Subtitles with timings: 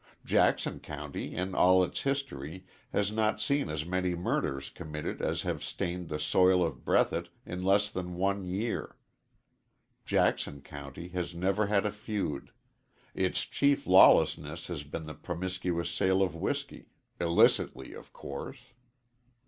[0.25, 5.63] Jackson County in all its history has not seen as many murders committed as have
[5.63, 8.97] stained the soil of Breathitt in less than one year.
[10.03, 12.49] Jackson County has never had a feud;
[13.13, 16.87] its chief lawlessness has been the promiscuous sale of whiskey,
[17.19, 18.57] illicitly, of course.